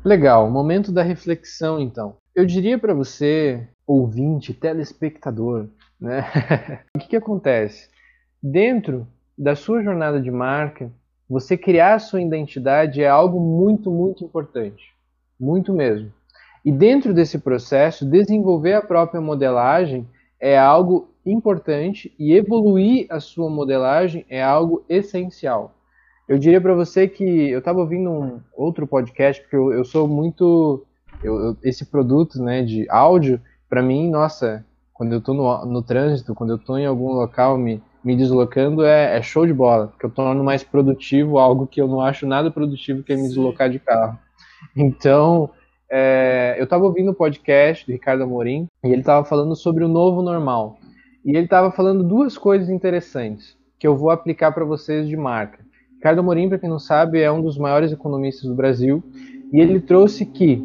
Legal, 0.03 0.49
momento 0.49 0.91
da 0.91 1.01
reflexão 1.01 1.79
então. 1.79 2.15
Eu 2.35 2.45
diria 2.45 2.77
para 2.77 2.93
você, 2.93 3.67
ouvinte, 3.85 4.53
telespectador, 4.53 5.67
né, 5.99 6.25
o 6.95 6.99
que, 6.99 7.09
que 7.09 7.15
acontece? 7.15 7.89
Dentro 8.41 9.07
da 9.37 9.55
sua 9.55 9.81
jornada 9.81 10.19
de 10.19 10.29
marca, 10.29 10.91
você 11.29 11.57
criar 11.57 11.95
a 11.95 11.99
sua 11.99 12.21
identidade 12.21 13.01
é 13.01 13.07
algo 13.07 13.39
muito, 13.39 13.89
muito 13.89 14.23
importante. 14.23 14.93
Muito 15.39 15.73
mesmo. 15.73 16.11
E 16.63 16.71
dentro 16.71 17.13
desse 17.13 17.39
processo, 17.39 18.05
desenvolver 18.05 18.73
a 18.73 18.81
própria 18.81 19.19
modelagem 19.19 20.07
é 20.39 20.57
algo 20.57 21.12
importante 21.25 22.13
e 22.19 22.33
evoluir 22.33 23.05
a 23.09 23.19
sua 23.19 23.49
modelagem 23.49 24.25
é 24.29 24.41
algo 24.41 24.83
essencial. 24.89 25.75
Eu 26.27 26.37
diria 26.37 26.61
para 26.61 26.73
você 26.73 27.07
que 27.07 27.23
eu 27.23 27.59
estava 27.59 27.79
ouvindo 27.79 28.09
um 28.09 28.39
outro 28.53 28.87
podcast, 28.87 29.41
porque 29.41 29.55
eu, 29.55 29.73
eu 29.73 29.83
sou 29.83 30.07
muito. 30.07 30.85
Eu, 31.21 31.39
eu, 31.39 31.57
esse 31.63 31.85
produto 31.85 32.41
né, 32.41 32.63
de 32.63 32.87
áudio, 32.89 33.41
para 33.69 33.81
mim, 33.81 34.09
nossa, 34.09 34.65
quando 34.93 35.13
eu 35.13 35.19
estou 35.19 35.35
no, 35.35 35.65
no 35.65 35.81
trânsito, 35.81 36.33
quando 36.33 36.51
eu 36.51 36.55
estou 36.57 36.77
em 36.77 36.85
algum 36.85 37.11
local 37.11 37.57
me, 37.57 37.81
me 38.03 38.15
deslocando, 38.15 38.85
é, 38.85 39.17
é, 39.17 39.21
show 39.21 39.45
de 39.45 39.53
bola, 39.53 39.87
porque 39.87 40.05
eu 40.05 40.09
torno 40.09 40.43
mais 40.43 40.63
produtivo 40.63 41.39
algo 41.39 41.67
que 41.67 41.81
eu 41.81 41.87
não 41.87 42.01
acho 42.01 42.25
nada 42.25 42.51
produtivo 42.51 43.03
que 43.03 43.13
é 43.13 43.15
me 43.15 43.23
deslocar 43.23 43.69
de 43.69 43.79
carro. 43.79 44.17
Então, 44.75 45.49
é, 45.91 46.55
eu 46.57 46.63
estava 46.63 46.85
ouvindo 46.85 47.11
o 47.11 47.13
podcast 47.13 47.85
do 47.85 47.91
Ricardo 47.91 48.23
Amorim 48.23 48.67
e 48.83 48.87
ele 48.87 49.01
estava 49.01 49.25
falando 49.25 49.55
sobre 49.55 49.83
o 49.83 49.89
novo 49.89 50.21
normal. 50.21 50.77
E 51.25 51.31
ele 51.31 51.45
estava 51.45 51.71
falando 51.71 52.03
duas 52.03 52.37
coisas 52.37 52.69
interessantes 52.69 53.57
que 53.79 53.87
eu 53.87 53.95
vou 53.95 54.09
aplicar 54.09 54.51
para 54.51 54.65
vocês 54.65 55.07
de 55.07 55.17
marca. 55.17 55.59
Ricardo 55.95 56.19
Amorim, 56.19 56.49
para 56.49 56.57
quem 56.57 56.69
não 56.69 56.79
sabe, 56.79 57.21
é 57.21 57.31
um 57.31 57.41
dos 57.41 57.57
maiores 57.57 57.91
economistas 57.91 58.43
do 58.43 58.55
Brasil 58.55 59.03
e 59.51 59.59
ele 59.59 59.79
trouxe 59.79 60.25
que 60.25 60.61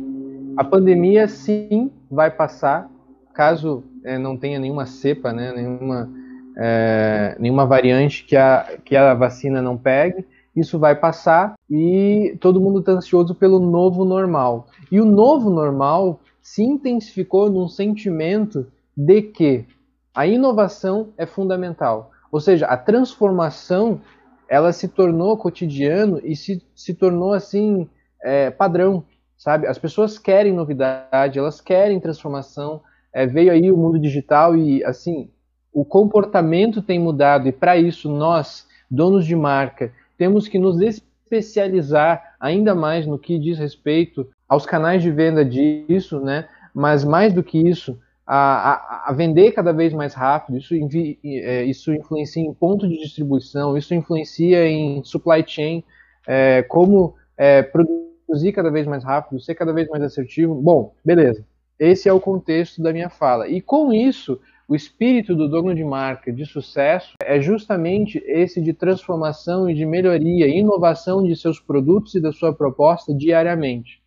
a 0.56 0.64
pandemia 0.64 1.28
sim 1.28 1.90
vai 2.10 2.30
passar, 2.30 2.90
caso 3.34 3.84
é, 4.04 4.18
não 4.18 4.36
tenha 4.36 4.58
nenhuma 4.58 4.86
cepa, 4.86 5.32
né, 5.32 5.52
nenhuma, 5.54 6.10
é, 6.56 7.36
nenhuma 7.38 7.66
variante 7.66 8.24
que 8.24 8.36
a, 8.36 8.78
que 8.84 8.96
a 8.96 9.14
vacina 9.14 9.62
não 9.62 9.76
pegue 9.76 10.24
isso 10.58 10.78
vai 10.78 10.94
passar 10.94 11.54
e 11.70 12.36
todo 12.40 12.60
mundo 12.60 12.80
está 12.80 12.92
ansioso 12.92 13.34
pelo 13.34 13.60
novo 13.60 14.04
normal. 14.04 14.66
E 14.90 15.00
o 15.00 15.04
novo 15.04 15.50
normal 15.50 16.20
se 16.42 16.62
intensificou 16.62 17.50
num 17.50 17.68
sentimento 17.68 18.66
de 18.96 19.22
que 19.22 19.64
a 20.18 20.26
inovação 20.26 21.10
é 21.16 21.24
fundamental. 21.24 22.10
Ou 22.32 22.40
seja, 22.40 22.66
a 22.66 22.76
transformação 22.76 24.00
ela 24.48 24.72
se 24.72 24.88
tornou 24.88 25.36
cotidiano 25.36 26.20
e 26.24 26.34
se, 26.34 26.60
se 26.74 26.92
tornou 26.92 27.32
assim 27.32 27.88
é, 28.20 28.50
padrão, 28.50 29.04
sabe? 29.36 29.68
As 29.68 29.78
pessoas 29.78 30.18
querem 30.18 30.52
novidade, 30.52 31.38
elas 31.38 31.60
querem 31.60 32.00
transformação. 32.00 32.80
É, 33.12 33.28
veio 33.28 33.52
aí 33.52 33.70
o 33.70 33.76
mundo 33.76 33.96
digital 33.96 34.56
e 34.56 34.84
assim 34.84 35.30
o 35.72 35.84
comportamento 35.84 36.82
tem 36.82 36.98
mudado 36.98 37.46
e 37.46 37.52
para 37.52 37.76
isso 37.76 38.10
nós 38.10 38.66
donos 38.90 39.24
de 39.24 39.36
marca 39.36 39.92
temos 40.16 40.48
que 40.48 40.58
nos 40.58 40.80
especializar 40.80 42.34
ainda 42.40 42.74
mais 42.74 43.06
no 43.06 43.20
que 43.20 43.38
diz 43.38 43.56
respeito 43.56 44.28
aos 44.48 44.66
canais 44.66 45.00
de 45.00 45.12
venda 45.12 45.44
disso, 45.44 46.18
né? 46.18 46.48
Mas 46.74 47.04
mais 47.04 47.32
do 47.32 47.44
que 47.44 47.56
isso, 47.56 47.96
a, 48.30 49.08
a, 49.08 49.12
vender 49.14 49.52
cada 49.52 49.72
vez 49.72 49.94
mais 49.94 50.12
rápido. 50.12 50.58
Isso, 50.58 50.74
é, 51.24 51.64
isso 51.64 51.94
influencia 51.94 52.42
em 52.42 52.52
ponto 52.52 52.86
de 52.86 52.98
distribuição, 52.98 53.74
isso 53.74 53.94
influencia 53.94 54.68
em 54.68 55.02
supply 55.02 55.42
chain, 55.46 55.82
é, 56.26 56.62
como 56.62 57.14
é, 57.38 57.62
produzir 57.62 58.52
cada 58.52 58.70
vez 58.70 58.86
mais 58.86 59.02
rápido, 59.02 59.40
ser 59.40 59.54
cada 59.54 59.72
vez 59.72 59.88
mais 59.88 60.02
assertivo. 60.02 60.54
Bom, 60.54 60.92
beleza. 61.02 61.42
Esse 61.78 62.06
é 62.06 62.12
o 62.12 62.20
contexto 62.20 62.82
da 62.82 62.92
minha 62.92 63.08
fala. 63.08 63.48
E 63.48 63.62
com 63.62 63.94
isso, 63.94 64.38
o 64.68 64.74
espírito 64.74 65.34
do 65.34 65.48
dono 65.48 65.74
de 65.74 65.82
marca 65.82 66.30
de 66.30 66.44
sucesso 66.44 67.14
é 67.22 67.40
justamente 67.40 68.22
esse 68.26 68.60
de 68.60 68.74
transformação 68.74 69.70
e 69.70 69.74
de 69.74 69.86
melhoria 69.86 70.46
inovação 70.48 71.24
de 71.24 71.34
seus 71.34 71.58
produtos 71.58 72.14
e 72.14 72.20
da 72.20 72.30
sua 72.30 72.52
proposta 72.52 73.14
diariamente. 73.14 74.02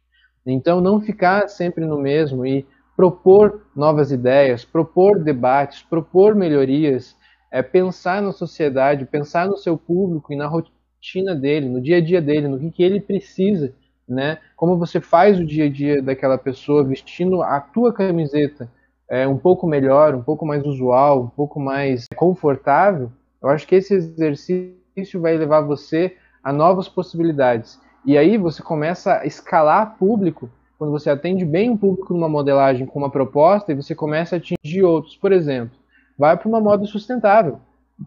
Então, 0.45 0.79
não 0.79 1.01
ficar 1.01 1.47
sempre 1.47 1.85
no 1.85 1.99
mesmo 1.99 2.45
e 2.45 2.67
propor 3.01 3.63
novas 3.75 4.11
ideias, 4.11 4.63
propor 4.63 5.17
debates, 5.17 5.81
propor 5.81 6.35
melhorias, 6.35 7.17
é 7.51 7.63
pensar 7.63 8.21
na 8.21 8.31
sociedade, 8.31 9.07
pensar 9.07 9.47
no 9.47 9.57
seu 9.57 9.75
público 9.75 10.31
e 10.31 10.35
na 10.35 10.45
rotina 10.45 11.33
dele, 11.33 11.67
no 11.67 11.81
dia 11.81 11.97
a 11.97 11.99
dia 11.99 12.21
dele, 12.21 12.47
no 12.47 12.59
que, 12.59 12.69
que 12.69 12.83
ele 12.83 13.01
precisa, 13.01 13.73
né? 14.07 14.37
Como 14.55 14.77
você 14.77 15.01
faz 15.01 15.39
o 15.39 15.43
dia 15.43 15.65
a 15.65 15.69
dia 15.69 15.99
daquela 15.99 16.37
pessoa 16.37 16.83
vestindo 16.83 17.41
a 17.41 17.59
tua 17.59 17.91
camiseta 17.91 18.69
é, 19.09 19.27
um 19.27 19.35
pouco 19.35 19.65
melhor, 19.65 20.13
um 20.13 20.21
pouco 20.21 20.45
mais 20.45 20.63
usual, 20.63 21.23
um 21.23 21.29
pouco 21.29 21.59
mais 21.59 22.05
confortável, 22.15 23.11
eu 23.41 23.49
acho 23.49 23.65
que 23.65 23.73
esse 23.73 23.95
exercício 23.95 25.19
vai 25.19 25.35
levar 25.35 25.61
você 25.61 26.15
a 26.43 26.53
novas 26.53 26.87
possibilidades. 26.87 27.79
E 28.05 28.15
aí 28.15 28.37
você 28.37 28.61
começa 28.61 29.21
a 29.21 29.25
escalar 29.25 29.97
público, 29.97 30.51
quando 30.81 30.93
você 30.93 31.11
atende 31.11 31.45
bem 31.45 31.69
um 31.69 31.77
público 31.77 32.11
numa 32.11 32.27
modelagem 32.27 32.87
com 32.87 32.97
uma 32.97 33.11
proposta 33.11 33.71
e 33.71 33.75
você 33.75 33.93
começa 33.93 34.35
a 34.35 34.39
atingir 34.39 34.81
outros. 34.81 35.15
Por 35.15 35.31
exemplo, 35.31 35.77
vai 36.17 36.35
para 36.35 36.49
uma 36.49 36.59
moda 36.59 36.85
sustentável. 36.85 37.59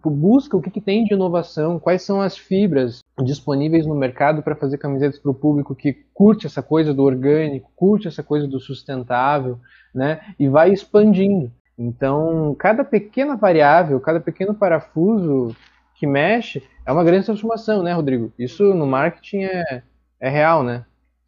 Busca 0.04 0.56
o 0.56 0.60
que, 0.60 0.72
que 0.72 0.80
tem 0.80 1.04
de 1.04 1.14
inovação, 1.14 1.78
quais 1.78 2.02
são 2.02 2.20
as 2.20 2.36
fibras 2.36 2.98
disponíveis 3.22 3.86
no 3.86 3.94
mercado 3.94 4.42
para 4.42 4.56
fazer 4.56 4.78
camisetas 4.78 5.20
para 5.20 5.30
o 5.30 5.34
público 5.34 5.72
que 5.72 5.92
curte 6.12 6.48
essa 6.48 6.64
coisa 6.64 6.92
do 6.92 7.04
orgânico, 7.04 7.70
curte 7.76 8.08
essa 8.08 8.24
coisa 8.24 8.48
do 8.48 8.58
sustentável, 8.58 9.60
né? 9.94 10.34
E 10.36 10.48
vai 10.48 10.72
expandindo. 10.72 11.52
Então, 11.78 12.56
cada 12.58 12.82
pequena 12.82 13.36
variável, 13.36 14.00
cada 14.00 14.18
pequeno 14.18 14.52
parafuso 14.52 15.54
que 15.94 16.08
mexe 16.08 16.60
é 16.84 16.90
uma 16.90 17.04
grande 17.04 17.26
transformação, 17.26 17.84
né, 17.84 17.92
Rodrigo? 17.92 18.32
Isso 18.36 18.74
no 18.74 18.84
marketing 18.84 19.44
é, 19.44 19.84
é 20.18 20.28
real, 20.28 20.64
né? 20.64 20.84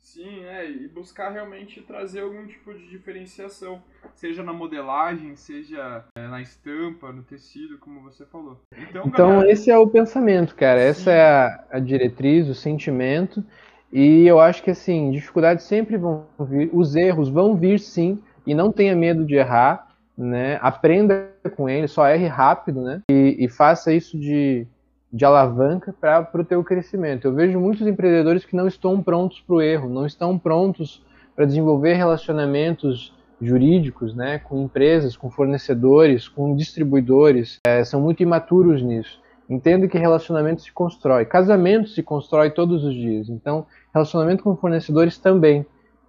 Sim, 0.07 0.45
é, 0.45 0.71
e 0.71 0.87
buscar 0.87 1.31
realmente 1.31 1.83
trazer 1.83 2.21
algum 2.21 2.47
tipo 2.47 2.73
de 2.73 2.89
diferenciação, 2.89 3.83
seja 4.15 4.41
na 4.41 4.53
modelagem, 4.53 5.35
seja 5.35 6.05
é, 6.17 6.29
na 6.29 6.41
estampa, 6.41 7.13
no 7.13 7.25
tecido, 7.25 7.77
como 7.79 8.01
você 8.01 8.25
falou. 8.25 8.61
Então, 8.73 9.03
então 9.05 9.29
galera... 9.31 9.51
esse 9.51 9.69
é 9.69 9.77
o 9.77 9.89
pensamento, 9.89 10.55
cara. 10.55 10.79
Sim. 10.79 10.87
Essa 10.87 11.11
é 11.11 11.23
a, 11.23 11.65
a 11.73 11.79
diretriz, 11.81 12.49
o 12.49 12.55
sentimento. 12.55 13.45
E 13.93 14.25
eu 14.25 14.39
acho 14.39 14.63
que 14.63 14.71
assim, 14.71 15.11
dificuldades 15.11 15.65
sempre 15.65 15.97
vão 15.97 16.25
vir, 16.39 16.71
os 16.73 16.95
erros 16.95 17.29
vão 17.29 17.57
vir 17.57 17.81
sim, 17.81 18.23
e 18.47 18.55
não 18.55 18.71
tenha 18.71 18.95
medo 18.95 19.25
de 19.25 19.35
errar, 19.35 19.89
né? 20.17 20.57
Aprenda 20.63 21.33
com 21.57 21.69
ele, 21.69 21.89
só 21.89 22.07
erre 22.07 22.29
rápido, 22.29 22.81
né? 22.81 23.03
E, 23.11 23.37
e 23.41 23.49
faça 23.49 23.93
isso 23.93 24.17
de, 24.17 24.69
de 25.17 25.25
alavanca 25.25 25.95
para 25.99 26.29
o 26.35 26.45
teu 26.45 26.63
crescimento. 26.63 27.27
Eu 27.27 27.33
vejo 27.33 27.59
muitos 27.59 27.87
empreendedores 27.87 28.45
que 28.45 28.55
não 28.55 28.69
estão 28.69 29.03
prontos 29.03 29.41
para 29.41 29.57
o 29.57 29.63
erro, 29.63 29.89
não 29.89 30.05
estão 30.05 30.39
prontos 30.39 31.03
para 31.35 31.47
desenvolver 31.47 31.95
relacionamentos 31.95 33.15
jurídicos, 33.41 34.15
né? 34.15 34.39
Com 34.39 34.65
empresas, 34.65 35.17
com 35.17 35.31
fornecedores, 35.31 36.29
com 36.29 36.55
distribuidores, 36.55 37.59
é, 37.67 37.83
são 37.83 37.99
muito 37.99 38.23
imaturos 38.23 38.83
nisso. 38.83 39.19
Entendo 39.49 39.89
que 39.89 39.97
relacionamento 39.97 40.61
se 40.61 40.71
constrói, 40.71 41.25
casamento 41.25 41.89
se 41.89 42.03
constrói 42.03 42.51
todos 42.51 42.85
os 42.85 42.95
dias. 42.95 43.31
Então, 43.31 43.67
relacionamento 43.95 44.43
com 44.43 44.55
fornecedores 44.55 45.17
também 45.17 45.65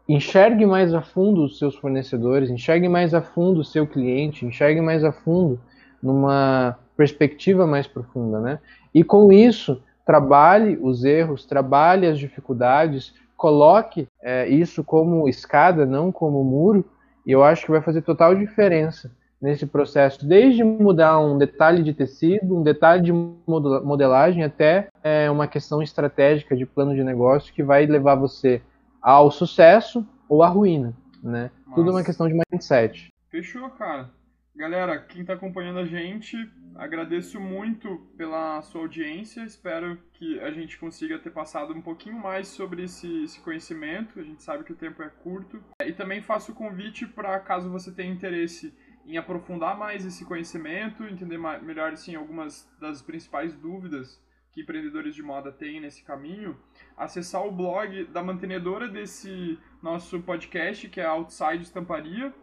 enxergue 0.10 0.66
mais 0.66 0.94
a 0.94 1.02
fundo 1.02 1.46
os 1.46 1.58
seus 1.58 1.76
fornecedores, 1.76 2.50
enxergue 2.50 2.90
mais 2.90 3.14
a 3.14 3.22
fundo 3.22 3.62
o 3.62 3.64
seu 3.64 3.88
cliente, 3.88 4.46
enxergue 4.46 4.82
mais 4.82 5.04
a 5.04 5.14
fundo 5.14 5.60
numa 6.04 6.78
perspectiva 6.98 7.68
mais 7.68 7.88
profunda, 7.88 8.42
né? 8.42 8.60
E 8.94 9.04
com 9.04 9.32
isso, 9.32 9.82
trabalhe 10.06 10.78
os 10.82 11.06
erros, 11.06 11.46
trabalhe 11.46 12.08
as 12.08 12.18
dificuldades, 12.18 13.14
coloque 13.38 14.08
é, 14.22 14.50
isso 14.50 14.84
como 14.84 15.30
escada, 15.30 15.86
não 15.86 16.12
como 16.12 16.44
muro, 16.44 16.84
e 17.26 17.32
eu 17.32 17.44
acho 17.44 17.66
que 17.66 17.72
vai 17.72 17.82
fazer 17.82 18.02
total 18.02 18.34
diferença 18.34 19.12
nesse 19.40 19.68
processo, 19.68 20.26
desde 20.26 20.64
mudar 20.64 21.20
um 21.20 21.38
detalhe 21.38 21.84
de 21.84 21.94
tecido, 21.94 22.58
um 22.58 22.64
detalhe 22.64 23.04
de 23.04 23.14
modelagem, 23.14 24.44
até 24.44 24.88
é, 25.04 25.30
uma 25.30 25.48
questão 25.48 25.80
estratégica 25.82 26.56
de 26.56 26.66
plano 26.66 26.96
de 26.96 27.04
negócio 27.04 27.54
que 27.54 27.62
vai 27.62 27.86
levar 27.86 28.16
você 28.16 28.60
ao 29.00 29.30
sucesso 29.30 30.04
ou 30.28 30.42
à 30.42 30.48
ruína, 30.48 30.94
né? 31.22 31.52
Tudo 31.76 31.90
é 31.90 31.94
uma 31.94 32.04
questão 32.04 32.28
de 32.28 32.34
mindset. 32.34 33.14
Fechou, 33.30 33.70
cara. 33.70 34.10
Galera, 34.58 34.98
quem 34.98 35.22
está 35.22 35.34
acompanhando 35.34 35.78
a 35.78 35.86
gente, 35.86 36.36
agradeço 36.74 37.40
muito 37.40 38.00
pela 38.18 38.60
sua 38.64 38.82
audiência. 38.82 39.44
Espero 39.44 40.00
que 40.14 40.40
a 40.40 40.50
gente 40.50 40.80
consiga 40.80 41.20
ter 41.20 41.30
passado 41.30 41.76
um 41.76 41.82
pouquinho 41.82 42.18
mais 42.18 42.48
sobre 42.48 42.86
esse, 42.86 43.24
esse 43.24 43.40
conhecimento. 43.40 44.20
A 44.20 44.24
gente 44.24 44.42
sabe 44.42 44.64
que 44.64 44.74
o 44.74 44.76
tempo 44.76 45.04
é 45.04 45.10
curto. 45.10 45.64
E 45.86 45.94
também 45.94 46.24
faço 46.24 46.54
o 46.54 46.56
convite 46.56 47.06
para, 47.06 47.40
caso 47.40 47.70
você 47.70 47.92
tenha 47.92 48.12
interesse 48.12 48.74
em 49.06 49.16
aprofundar 49.16 49.78
mais 49.78 50.04
esse 50.04 50.26
conhecimento, 50.26 51.04
entender 51.04 51.38
melhor 51.62 51.94
assim, 51.94 52.16
algumas 52.16 52.68
das 52.82 53.00
principais 53.00 53.54
dúvidas 53.54 54.20
que 54.52 54.62
empreendedores 54.62 55.14
de 55.14 55.22
moda 55.22 55.52
têm 55.52 55.80
nesse 55.80 56.04
caminho, 56.04 56.60
acessar 56.98 57.46
o 57.46 57.52
blog 57.52 58.06
da 58.06 58.24
mantenedora 58.24 58.88
desse 58.88 59.60
nosso 59.84 60.20
podcast, 60.24 60.90
que 60.90 61.00
é 61.00 61.06
Outside 61.06 61.62
Estamparia, 61.62 62.34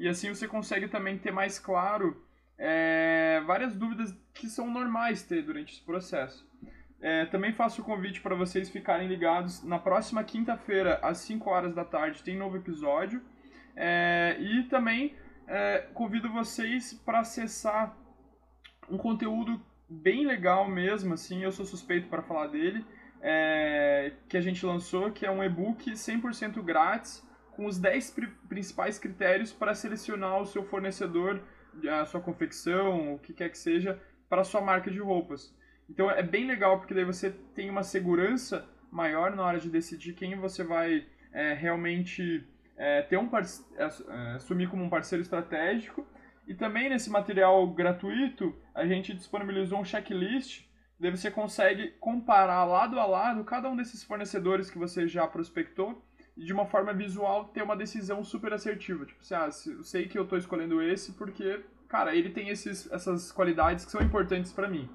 e 0.00 0.08
assim 0.08 0.30
você 0.30 0.48
consegue 0.48 0.88
também 0.88 1.18
ter 1.18 1.30
mais 1.30 1.58
claro 1.58 2.20
é, 2.58 3.42
várias 3.46 3.76
dúvidas 3.76 4.16
que 4.34 4.48
são 4.48 4.70
normais 4.70 5.22
ter 5.22 5.42
durante 5.42 5.74
esse 5.74 5.82
processo. 5.82 6.48
É, 7.02 7.26
também 7.26 7.52
faço 7.52 7.82
o 7.82 7.84
convite 7.84 8.20
para 8.20 8.34
vocês 8.34 8.70
ficarem 8.70 9.06
ligados. 9.06 9.62
Na 9.62 9.78
próxima 9.78 10.24
quinta-feira, 10.24 10.98
às 11.02 11.18
5 11.18 11.48
horas 11.48 11.74
da 11.74 11.84
tarde, 11.84 12.22
tem 12.22 12.36
novo 12.36 12.56
episódio. 12.56 13.22
É, 13.76 14.36
e 14.40 14.62
também 14.64 15.14
é, 15.46 15.86
convido 15.92 16.30
vocês 16.30 16.94
para 17.04 17.20
acessar 17.20 17.94
um 18.88 18.96
conteúdo 18.96 19.60
bem 19.88 20.26
legal 20.26 20.68
mesmo, 20.68 21.14
assim, 21.14 21.42
eu 21.42 21.52
sou 21.52 21.64
suspeito 21.64 22.08
para 22.08 22.22
falar 22.22 22.46
dele, 22.46 22.84
é, 23.20 24.12
que 24.28 24.36
a 24.36 24.40
gente 24.40 24.64
lançou, 24.64 25.10
que 25.10 25.26
é 25.26 25.30
um 25.30 25.42
e-book 25.42 25.90
100% 25.92 26.62
grátis, 26.62 27.26
com 27.60 27.66
os 27.66 27.78
10 27.78 28.16
principais 28.48 28.98
critérios 28.98 29.52
para 29.52 29.74
selecionar 29.74 30.40
o 30.40 30.46
seu 30.46 30.64
fornecedor, 30.64 31.42
a 31.92 32.06
sua 32.06 32.18
confecção, 32.18 33.12
o 33.12 33.18
que 33.18 33.34
quer 33.34 33.50
que 33.50 33.58
seja, 33.58 34.00
para 34.30 34.40
a 34.40 34.44
sua 34.44 34.62
marca 34.62 34.90
de 34.90 34.98
roupas. 34.98 35.54
Então 35.86 36.10
é 36.10 36.22
bem 36.22 36.46
legal, 36.46 36.78
porque 36.78 36.94
daí 36.94 37.04
você 37.04 37.28
tem 37.54 37.68
uma 37.68 37.82
segurança 37.82 38.66
maior 38.90 39.36
na 39.36 39.44
hora 39.44 39.60
de 39.60 39.68
decidir 39.68 40.14
quem 40.14 40.36
você 40.36 40.64
vai 40.64 41.06
é, 41.34 41.52
realmente 41.52 42.48
é, 42.78 43.02
ter 43.02 43.18
um 43.18 43.28
é, 43.36 43.82
é, 43.82 44.36
assumir 44.36 44.70
como 44.70 44.82
um 44.82 44.88
parceiro 44.88 45.20
estratégico. 45.20 46.06
E 46.48 46.54
também 46.54 46.88
nesse 46.88 47.10
material 47.10 47.68
gratuito, 47.68 48.56
a 48.74 48.86
gente 48.86 49.12
disponibilizou 49.12 49.78
um 49.78 49.84
checklist, 49.84 50.64
daí 50.98 51.10
você 51.10 51.30
consegue 51.30 51.88
comparar 52.00 52.64
lado 52.64 52.98
a 52.98 53.04
lado 53.04 53.44
cada 53.44 53.68
um 53.68 53.76
desses 53.76 54.02
fornecedores 54.02 54.70
que 54.70 54.78
você 54.78 55.06
já 55.06 55.26
prospectou 55.26 56.02
de 56.44 56.52
uma 56.52 56.66
forma 56.66 56.92
visual 56.92 57.44
ter 57.46 57.62
uma 57.62 57.76
decisão 57.76 58.24
super 58.24 58.52
assertiva. 58.52 59.04
Tipo, 59.04 59.20
assim, 59.20 59.34
ah, 59.34 59.50
eu 59.70 59.84
sei 59.84 60.08
que 60.08 60.18
eu 60.18 60.22
estou 60.22 60.38
escolhendo 60.38 60.80
esse 60.80 61.12
porque, 61.12 61.60
cara, 61.86 62.16
ele 62.16 62.30
tem 62.30 62.48
esses, 62.48 62.90
essas 62.90 63.30
qualidades 63.30 63.84
que 63.84 63.90
são 63.90 64.00
importantes 64.00 64.52
para 64.52 64.68
mim. 64.68 64.88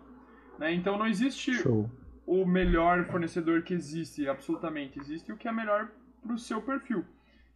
Né? 0.57 0.73
Então 0.73 0.97
não 0.97 1.05
existe 1.07 1.53
Show. 1.53 1.89
o 2.25 2.45
melhor 2.45 3.05
fornecedor 3.05 3.61
que 3.61 3.73
existe, 3.73 4.27
absolutamente. 4.27 4.99
Existe 4.99 5.31
o 5.31 5.37
que 5.37 5.47
é 5.47 5.51
melhor 5.51 5.91
para 6.21 6.33
o 6.33 6.39
seu 6.39 6.61
perfil. 6.61 7.05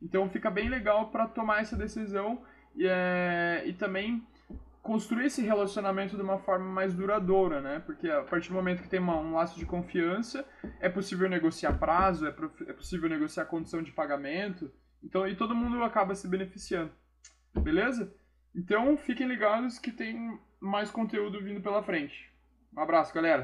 Então 0.01 0.29
fica 0.29 0.51
bem 0.51 0.69
legal 0.69 1.09
para 1.09 1.27
tomar 1.27 1.61
essa 1.61 1.75
decisão 1.75 2.43
e, 2.75 2.85
é, 2.85 3.63
e 3.65 3.73
também 3.73 4.23
construir 4.81 5.25
esse 5.25 5.41
relacionamento 5.41 6.15
de 6.15 6.21
uma 6.21 6.39
forma 6.39 6.65
mais 6.65 6.93
duradoura, 6.93 7.61
né? 7.61 7.79
Porque 7.85 8.09
a 8.09 8.23
partir 8.23 8.49
do 8.49 8.55
momento 8.55 8.81
que 8.81 8.89
tem 8.89 8.99
uma, 8.99 9.17
um 9.17 9.33
laço 9.33 9.57
de 9.57 9.65
confiança, 9.65 10.45
é 10.79 10.89
possível 10.89 11.29
negociar 11.29 11.73
prazo, 11.73 12.25
é, 12.25 12.35
é 12.67 12.73
possível 12.73 13.09
negociar 13.09 13.45
condição 13.45 13.83
de 13.83 13.91
pagamento, 13.91 14.71
então 15.03 15.27
e 15.27 15.35
todo 15.35 15.55
mundo 15.55 15.83
acaba 15.83 16.15
se 16.15 16.27
beneficiando, 16.27 16.91
beleza? 17.55 18.13
Então 18.55 18.97
fiquem 18.97 19.27
ligados 19.27 19.77
que 19.77 19.91
tem 19.91 20.39
mais 20.59 20.89
conteúdo 20.91 21.41
vindo 21.41 21.61
pela 21.61 21.83
frente. 21.83 22.29
Um 22.75 22.81
abraço, 22.81 23.13
galera. 23.13 23.37